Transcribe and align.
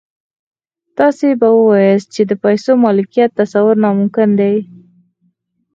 تاسې 0.97 1.27
به 1.39 1.47
واياست 1.53 2.07
چې 2.15 2.21
د 2.29 2.31
پيسو 2.43 2.71
د 2.77 2.81
ملکيت 2.83 3.31
تصور 3.39 3.75
ناممکن 3.83 4.29
دی. 4.39 4.55